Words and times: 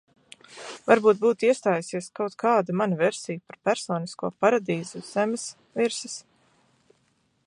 Varbūt 0.91 1.19
būtu 1.25 1.45
iestājusies 1.49 2.07
kaut 2.19 2.35
kāda 2.43 2.77
mana 2.81 2.97
versija 3.03 3.43
par 3.51 3.59
personisko 3.69 4.31
paradīzi 4.47 5.03
uz 5.03 5.13
zemes 5.13 5.47
virsas. 5.83 6.17